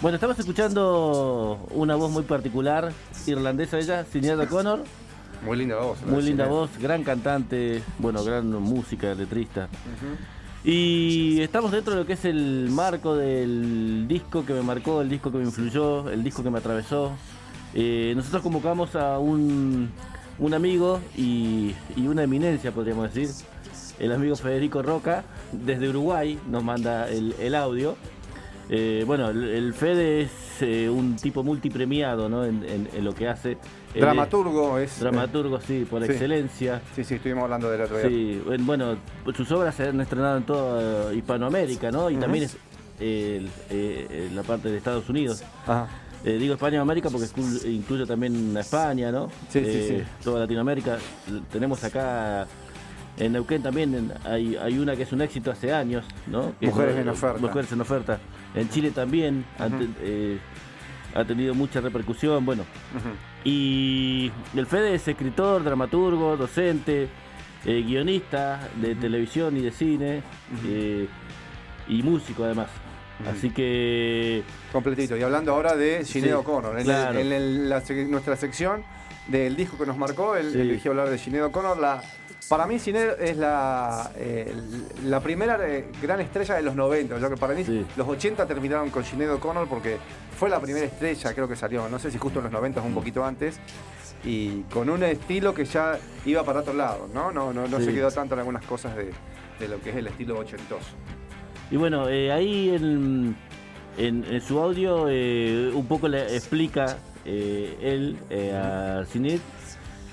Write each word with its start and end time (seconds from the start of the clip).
Bueno, 0.00 0.14
estamos 0.14 0.38
escuchando 0.38 1.66
una 1.72 1.96
voz 1.96 2.10
muy 2.12 2.22
particular, 2.22 2.92
irlandesa 3.26 3.78
ella, 3.78 4.04
Sinead 4.04 4.38
O'Connor. 4.38 4.84
Muy 5.44 5.56
linda 5.56 5.76
voz. 5.76 6.00
Muy 6.06 6.22
linda 6.22 6.46
voz, 6.46 6.70
gran 6.78 7.02
cantante, 7.02 7.82
bueno, 7.98 8.22
gran 8.22 8.48
música, 8.48 9.12
letrista. 9.14 9.68
Y 10.62 11.40
estamos 11.40 11.72
dentro 11.72 11.94
de 11.94 12.00
lo 12.00 12.06
que 12.06 12.12
es 12.12 12.24
el 12.24 12.68
marco 12.70 13.16
del 13.16 14.06
disco 14.06 14.46
que 14.46 14.52
me 14.52 14.62
marcó, 14.62 15.00
el 15.00 15.08
disco 15.08 15.32
que 15.32 15.38
me 15.38 15.44
influyó, 15.44 16.08
el 16.10 16.22
disco 16.22 16.44
que 16.44 16.50
me 16.50 16.58
atravesó. 16.58 17.12
Eh, 17.74 18.12
nosotros 18.14 18.42
convocamos 18.42 18.94
a 18.94 19.18
un, 19.18 19.90
un 20.38 20.54
amigo 20.54 21.00
y, 21.16 21.74
una 21.96 22.22
eminencia, 22.22 22.70
podríamos 22.70 23.12
decir, 23.12 23.34
el 23.98 24.12
amigo 24.12 24.36
Federico 24.36 24.82
Roca, 24.82 25.24
desde 25.50 25.88
Uruguay, 25.88 26.38
nos 26.48 26.62
manda 26.62 27.08
el, 27.08 27.54
audio. 27.54 27.96
Eh, 28.70 29.04
bueno, 29.06 29.30
el, 29.30 29.72
Fede 29.72 30.22
es 30.22 30.30
eh, 30.60 30.90
un 30.90 31.16
tipo 31.16 31.42
multipremiado 31.42 32.28
¿no? 32.28 32.44
en, 32.44 32.88
lo 33.00 33.14
que 33.14 33.28
hace. 33.28 33.56
Dramaturgo 33.94 34.78
es. 34.78 35.00
Dramaturgo, 35.00 35.60
sí, 35.60 35.86
por 35.88 36.04
excelencia. 36.04 36.82
Sí, 36.94 37.04
sí, 37.04 37.14
estuvimos 37.14 37.44
hablando 37.44 37.70
del 37.70 37.80
otro 37.82 37.98
día. 37.98 38.08
Sí, 38.08 38.42
bueno, 38.60 38.96
sus 39.34 39.50
obras 39.52 39.74
se 39.74 39.88
han 39.88 40.00
estrenado 40.00 40.36
en 40.36 40.42
toda 40.44 41.14
Hispanoamérica, 41.14 41.90
¿no? 41.90 42.10
Y 42.10 42.16
también 42.16 42.44
es 42.44 42.56
eh, 43.00 44.30
la 44.34 44.42
parte 44.42 44.68
de 44.68 44.76
Estados 44.76 45.08
Unidos. 45.08 45.42
Ajá. 45.66 45.88
digo 46.22 46.54
España 46.54 46.80
América 46.80 47.08
porque 47.08 47.26
incluye 47.68 48.04
también 48.04 48.54
a 48.54 48.60
España, 48.60 49.10
¿no? 49.10 49.30
Sí, 49.48 49.64
sí, 49.64 49.84
sí. 49.88 50.02
Toda 50.22 50.40
Latinoamérica. 50.40 50.98
Tenemos 51.50 51.82
acá 51.84 52.46
en 53.18 53.32
Neuquén 53.32 53.62
también 53.62 54.12
hay, 54.24 54.56
hay 54.56 54.78
una 54.78 54.94
que 54.94 55.02
es 55.02 55.12
un 55.12 55.20
éxito 55.20 55.50
hace 55.50 55.72
años, 55.72 56.04
¿no? 56.26 56.54
Mujeres 56.60 56.96
en 56.96 57.08
oferta. 57.08 57.40
Mujeres 57.40 57.72
en 57.72 57.80
oferta. 57.80 58.18
En 58.54 58.68
Chile 58.70 58.90
también 58.92 59.44
eh, 60.02 60.38
ha 61.14 61.24
tenido 61.24 61.54
mucha 61.54 61.80
repercusión, 61.80 62.44
bueno. 62.44 62.64
Y 63.44 64.30
el 64.54 64.66
Fede 64.66 64.94
es 64.94 65.08
escritor, 65.08 65.64
dramaturgo, 65.64 66.36
docente, 66.36 67.08
eh, 67.64 67.82
guionista 67.82 68.68
de 68.80 68.94
televisión 68.94 69.56
y 69.56 69.62
de 69.62 69.70
cine 69.72 70.22
eh, 70.66 71.08
y 71.88 72.02
músico 72.02 72.44
además. 72.44 72.68
Así 73.28 73.50
que... 73.50 74.44
Completito. 74.72 75.16
Y 75.16 75.22
hablando 75.22 75.52
ahora 75.52 75.74
de 75.74 76.04
Sinead 76.04 76.36
O'Connor, 76.36 76.78
en, 76.78 78.10
nuestra 78.10 78.36
sección 78.36 78.84
del 79.26 79.56
disco 79.56 79.76
que 79.76 79.86
nos 79.86 79.98
marcó, 79.98 80.36
él 80.36 80.54
eligió 80.54 80.92
hablar 80.92 81.10
de 81.10 81.18
Sinead 81.18 81.46
O'Connor, 81.46 81.78
la 81.78 82.00
para 82.48 82.66
mí 82.66 82.78
Cine 82.78 83.08
es 83.20 83.36
la, 83.36 84.10
eh, 84.16 84.54
la 85.04 85.20
primera 85.20 85.58
eh, 85.68 85.90
gran 86.00 86.20
estrella 86.20 86.54
de 86.54 86.62
los 86.62 86.74
90. 86.74 87.18
Yo 87.18 87.30
que 87.30 87.36
para 87.36 87.54
mí 87.54 87.64
los 87.96 88.08
80 88.08 88.46
terminaron 88.46 88.90
con 88.90 89.04
Sinead 89.04 89.34
O'Connor 89.34 89.68
porque 89.68 89.98
fue 90.38 90.48
la 90.48 90.60
primera 90.60 90.86
estrella, 90.86 91.34
creo 91.34 91.48
que 91.48 91.56
salió, 91.56 91.88
no 91.88 91.98
sé 91.98 92.10
si 92.10 92.18
justo 92.18 92.38
en 92.38 92.44
los 92.44 92.52
90 92.52 92.80
o 92.80 92.84
un 92.84 92.94
poquito 92.94 93.24
antes, 93.24 93.58
y 94.24 94.62
con 94.62 94.88
un 94.88 95.02
estilo 95.02 95.52
que 95.52 95.64
ya 95.64 95.98
iba 96.24 96.42
para 96.44 96.60
otro 96.60 96.74
lado, 96.74 97.08
¿no? 97.12 97.32
No, 97.32 97.52
no, 97.52 97.66
no 97.66 97.80
se 97.80 97.92
quedó 97.92 98.10
tanto 98.10 98.34
en 98.34 98.40
algunas 98.40 98.64
cosas 98.64 98.94
de, 98.96 99.68
lo 99.68 99.80
que 99.80 99.90
es 99.90 99.96
el 99.96 100.06
estilo 100.06 100.38
ochentoso. 100.38 100.90
Y 101.70 101.76
bueno, 101.76 102.08
eh, 102.08 102.32
ahí 102.32 102.70
en, 102.70 103.36
en, 103.96 104.40
su 104.40 104.58
audio 104.58 105.02
un 105.04 105.86
poco 105.86 106.08
le 106.08 106.34
explica 106.34 106.96
él 107.26 108.16
a 108.54 109.04
Sinead 109.04 109.40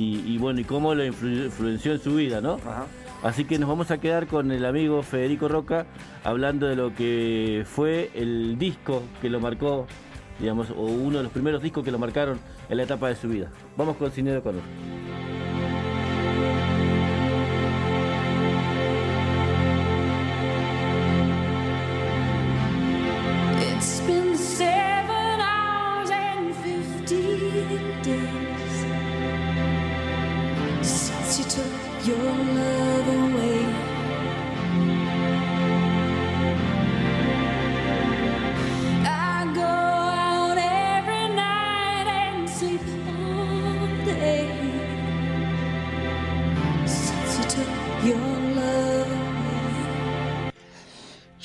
y, 0.00 0.38
bueno, 0.38 0.60
y 0.60 0.64
cómo 0.64 0.94
lo 0.94 1.04
influenció 1.04 1.92
en 1.92 2.00
su 2.00 2.14
vida, 2.14 2.40
¿no? 2.40 2.58
Así 3.22 3.44
que 3.44 3.58
nos 3.58 3.68
vamos 3.68 3.90
a 3.90 3.98
quedar 3.98 4.28
con 4.28 4.52
el 4.52 4.64
amigo 4.64 5.02
Federico 5.02 5.48
Roca 5.48 5.86
hablando 6.22 6.68
de 6.68 6.76
lo 6.76 6.94
que 6.94 7.64
fue 7.66 8.10
el 8.14 8.58
disco 8.58 9.02
que 9.20 9.28
lo 9.28 9.40
marcó, 9.40 9.88
digamos, 10.38 10.70
o 10.70 10.82
uno 10.82 11.18
de 11.18 11.24
los 11.24 11.32
primeros 11.32 11.62
discos 11.62 11.84
que 11.84 11.90
lo 11.90 11.98
marcaron 11.98 12.38
en 12.68 12.76
la 12.76 12.84
etapa 12.84 13.08
de 13.08 13.16
su 13.16 13.28
vida. 13.28 13.50
Vamos 13.76 13.96
con 13.96 14.12
Cine 14.12 14.40
Conor. 14.40 14.62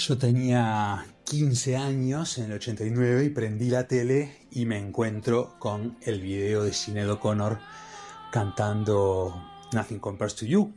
Yo 0.05 0.17
tenía 0.17 1.05
15 1.23 1.77
años 1.77 2.37
en 2.37 2.45
el 2.45 2.53
89 2.53 3.23
y 3.23 3.29
prendí 3.29 3.69
la 3.69 3.87
tele 3.87 4.47
y 4.51 4.65
me 4.65 4.77
encuentro 4.77 5.55
con 5.59 5.97
el 6.01 6.19
video 6.19 6.63
de 6.63 6.73
Sinead 6.73 7.09
O'Connor 7.09 7.59
cantando 8.29 9.52
Nothing 9.73 9.99
Compares 9.99 10.35
to 10.35 10.45
You. 10.45 10.73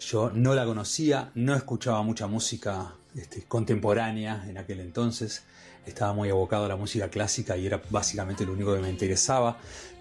Yo 0.00 0.30
no 0.30 0.54
la 0.54 0.64
conocía, 0.64 1.30
no 1.34 1.54
escuchaba 1.54 2.02
mucha 2.02 2.26
música 2.26 2.94
este, 3.14 3.44
contemporánea 3.44 4.44
en 4.46 4.58
aquel 4.58 4.80
entonces, 4.80 5.44
estaba 5.86 6.12
muy 6.12 6.28
abocado 6.28 6.66
a 6.66 6.68
la 6.68 6.76
música 6.76 7.08
clásica 7.08 7.56
y 7.56 7.66
era 7.66 7.80
básicamente 7.90 8.44
lo 8.44 8.52
único 8.52 8.74
que 8.74 8.80
me 8.80 8.90
interesaba, 8.90 9.56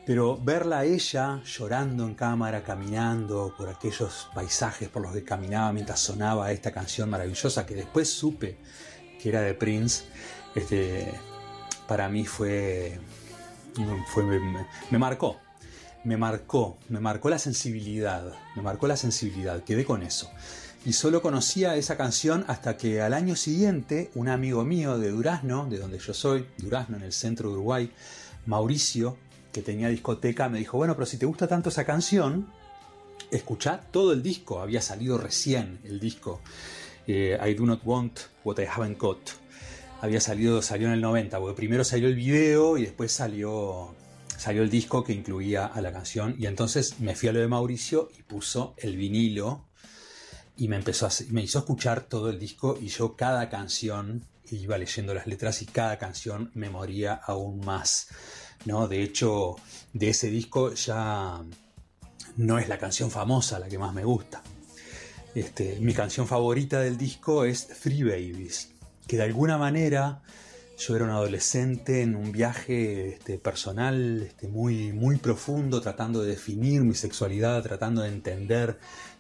pero 0.06 0.38
verla 0.38 0.80
a 0.80 0.86
ella 0.86 1.42
llorando 1.46 2.06
en 2.06 2.16
cámara, 2.16 2.64
caminando 2.64 3.54
por 3.58 3.70
aquellos 3.70 4.28
paisajes 4.34 4.90
por 4.90 5.02
los 5.02 5.14
que 5.14 5.24
caminaba 5.24 5.72
mientras 5.72 6.00
sonaba 6.00 6.52
esta 6.52 6.72
canción 6.72 7.10
maravillosa 7.10 7.66
que 7.66 7.76
después 7.76 8.10
supe 8.10 8.58
que 9.22 9.30
era 9.30 9.42
de 9.42 9.54
Prince, 9.54 10.04
este, 10.54 11.12
para 11.88 12.10
mí 12.10 12.26
fue, 12.26 13.00
fue 14.14 14.24
me, 14.24 14.98
marcó, 14.98 15.40
me 16.06 16.18
marcó, 16.18 16.78
me 16.88 17.00
marcó 17.00 17.30
la 17.30 17.40
sensibilidad, 17.40 18.32
me 18.56 18.62
marcó 18.62 18.88
la 18.88 18.96
sensibilidad, 18.96 19.64
quedé 19.64 19.84
con 19.84 20.04
eso. 20.04 20.30
Y 20.86 20.94
solo 20.94 21.22
conocía 21.22 21.76
esa 21.76 21.98
canción 21.98 22.46
hasta 22.48 22.78
que 22.78 23.02
al 23.02 23.16
año 23.16 23.36
siguiente 23.36 24.12
un 24.14 24.30
amigo 24.30 24.64
mío 24.64 25.00
de 25.00 25.10
Durazno, 25.10 25.68
de 25.68 25.80
donde 25.80 25.98
yo 25.98 26.14
soy, 26.14 26.46
Durazno 26.58 26.98
en 26.98 27.04
el 27.04 27.12
centro 27.12 27.50
de 27.50 27.56
Uruguay, 27.56 27.92
Mauricio, 28.46 29.18
que 29.52 29.64
tenía 29.64 29.90
discoteca, 29.90 30.48
me 30.48 30.60
dijo, 30.60 30.78
bueno, 30.78 30.94
pero 30.94 31.08
si 31.08 31.18
te 31.18 31.26
gusta 31.26 31.48
tanto 31.48 31.70
esa 31.70 31.86
canción, 31.86 32.48
escucha 33.32 33.82
todo 33.92 34.14
el 34.14 34.22
disco, 34.22 34.62
había 34.62 34.82
salido 34.82 35.18
recién 35.18 35.80
el 35.86 36.00
disco. 36.00 36.40
Eh, 37.08 37.38
I 37.44 37.54
Do 37.56 37.66
Not 37.66 37.82
Want 37.84 38.20
What 38.44 38.60
I 38.60 38.66
Haven't 38.66 39.00
Got. 39.00 39.30
Había 40.02 40.22
salido, 40.22 40.62
salió 40.62 40.88
en 40.88 40.94
el 40.94 41.02
90, 41.02 41.40
porque 41.40 41.56
primero 41.56 41.84
salió 41.84 42.08
el 42.08 42.16
video 42.16 42.78
y 42.78 42.84
después 42.84 43.12
salió, 43.12 43.96
salió 44.38 44.64
el 44.64 44.70
disco 44.70 45.04
que 45.04 45.14
incluía 45.14 45.66
a 45.66 45.82
la 45.82 45.92
canción. 45.92 46.36
Y 46.38 46.46
entonces 46.46 47.00
me 47.00 47.16
fui 47.16 47.30
a 47.30 47.34
lo 47.34 47.40
de 47.40 47.48
Mauricio 47.48 48.10
y 48.18 48.24
puso 48.24 48.76
el 48.78 48.98
vinilo 48.98 49.66
y 50.58 50.68
me, 50.68 50.78
empezó 50.78 51.08
a, 51.08 51.12
me 51.30 51.42
hizo 51.42 51.60
escuchar 51.60 52.04
todo 52.04 52.30
el 52.30 52.40
disco 52.40 52.78
y 52.80 52.88
yo 52.88 53.16
cada 53.16 53.50
canción 53.50 54.26
iba 54.52 54.78
leyendo 54.78 55.14
las 55.14 55.28
letras 55.28 55.62
y 55.62 55.66
cada 55.66 55.98
canción 55.98 56.52
me 56.54 56.70
moría 56.70 57.14
aún 57.14 57.60
más. 57.66 58.08
¿no? 58.66 58.88
De 58.88 59.02
hecho, 59.02 59.56
de 59.94 60.10
ese 60.10 60.30
disco 60.30 60.74
ya 60.74 61.42
no 62.38 62.60
es 62.60 62.68
la 62.68 62.78
canción 62.78 63.12
famosa 63.12 63.60
la 63.60 63.68
que 63.68 63.78
más 63.78 63.94
me 63.94 64.04
gusta. 64.04 64.42
Este, 65.34 65.78
mi 65.82 65.94
canción 65.94 66.28
favorita 66.28 66.80
del 66.80 66.98
disco 66.98 67.44
es 67.44 67.68
Three 67.68 68.04
Babies, 68.04 68.70
que 69.06 69.18
de 69.18 69.24
alguna 69.24 69.58
manera 69.58 70.22
yo 70.78 70.96
era 70.96 71.06
un 71.06 71.12
adolescente 71.12 72.02
en 72.02 72.16
un 72.16 72.32
viaje 72.32 73.16
este, 73.16 73.38
personal 73.38 74.24
este, 74.24 74.48
muy, 74.48 74.92
muy 74.92 75.18
profundo, 75.18 75.82
tratando 75.82 76.22
de 76.22 76.32
definir 76.32 76.82
mi 76.82 76.96
sexualidad, 76.96 77.64
tratando 77.64 78.02
de 78.02 78.10
entender 78.10 78.80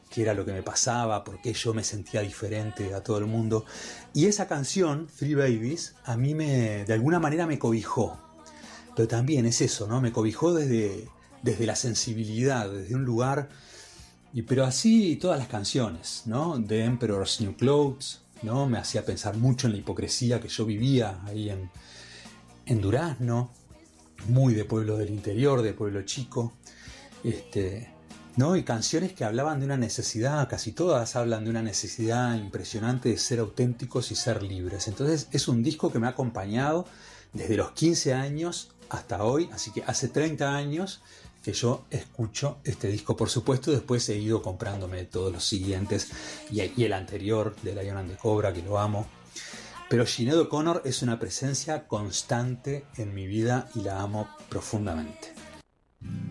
qué 0.09 0.21
era 0.21 0.33
lo 0.33 0.45
que 0.45 0.51
me 0.51 0.63
pasaba, 0.63 1.23
por 1.23 1.41
qué 1.41 1.53
yo 1.53 1.73
me 1.73 1.83
sentía 1.83 2.21
diferente 2.21 2.93
a 2.93 3.01
todo 3.01 3.17
el 3.19 3.25
mundo. 3.25 3.65
Y 4.13 4.25
esa 4.25 4.47
canción, 4.47 5.07
Three 5.17 5.35
Babies, 5.35 5.95
a 6.03 6.17
mí 6.17 6.35
me, 6.35 6.83
de 6.85 6.93
alguna 6.93 7.19
manera 7.19 7.47
me 7.47 7.57
cobijó, 7.57 8.19
pero 8.95 9.07
también 9.07 9.45
es 9.45 9.61
eso, 9.61 9.87
¿no? 9.87 10.01
Me 10.01 10.11
cobijó 10.11 10.53
desde, 10.53 11.07
desde 11.41 11.65
la 11.65 11.75
sensibilidad, 11.75 12.69
desde 12.69 12.95
un 12.95 13.05
lugar. 13.05 13.49
Y, 14.33 14.41
pero 14.41 14.65
así 14.65 15.15
todas 15.15 15.39
las 15.39 15.47
canciones, 15.47 16.23
¿no? 16.25 16.61
The 16.61 16.83
Emperor's 16.83 17.39
New 17.39 17.55
Clothes, 17.55 18.24
¿no? 18.41 18.67
Me 18.67 18.77
hacía 18.77 19.05
pensar 19.05 19.37
mucho 19.37 19.67
en 19.67 19.73
la 19.73 19.79
hipocresía 19.79 20.39
que 20.39 20.47
yo 20.47 20.65
vivía 20.65 21.21
ahí 21.25 21.49
en, 21.49 21.69
en 22.65 22.81
Durazno, 22.81 23.51
muy 24.27 24.53
de 24.53 24.65
pueblo 24.65 24.97
del 24.97 25.09
interior, 25.09 25.61
de 25.61 25.73
pueblo 25.73 26.01
chico. 26.03 26.53
Este, 27.23 27.95
¿no? 28.35 28.55
Y 28.55 28.63
canciones 28.63 29.13
que 29.13 29.23
hablaban 29.23 29.59
de 29.59 29.65
una 29.65 29.77
necesidad, 29.77 30.47
casi 30.49 30.73
todas 30.73 31.15
hablan 31.15 31.45
de 31.45 31.49
una 31.49 31.61
necesidad 31.61 32.35
impresionante 32.35 33.09
de 33.09 33.17
ser 33.17 33.39
auténticos 33.39 34.11
y 34.11 34.15
ser 34.15 34.43
libres. 34.43 34.87
Entonces 34.87 35.27
es 35.31 35.47
un 35.47 35.63
disco 35.63 35.91
que 35.91 35.99
me 35.99 36.07
ha 36.07 36.11
acompañado 36.11 36.85
desde 37.33 37.55
los 37.55 37.71
15 37.71 38.13
años 38.13 38.71
hasta 38.89 39.23
hoy, 39.23 39.49
así 39.53 39.71
que 39.71 39.83
hace 39.83 40.09
30 40.09 40.55
años 40.55 41.01
que 41.45 41.53
yo 41.53 41.85
escucho 41.91 42.57
este 42.63 42.87
disco, 42.87 43.15
por 43.15 43.29
supuesto, 43.29 43.69
después 43.69 44.09
he 44.09 44.17
ido 44.17 44.41
comprándome 44.41 45.05
todos 45.05 45.31
los 45.31 45.45
siguientes 45.45 46.09
y, 46.49 46.61
el 46.61 46.91
anterior 46.91 47.55
de 47.61 47.75
Lion 47.75 47.97
and 47.97 48.09
the 48.09 48.17
Cobra, 48.17 48.51
que 48.51 48.63
lo 48.63 48.79
amo. 48.79 49.05
Pero 49.87 50.07
Sinead 50.07 50.39
O'Connor 50.39 50.81
es 50.85 51.03
una 51.03 51.19
presencia 51.19 51.87
constante 51.87 52.85
en 52.97 53.13
mi 53.13 53.27
vida 53.27 53.69
y 53.75 53.81
la 53.81 54.01
amo 54.01 54.27
profundamente. 54.49 55.35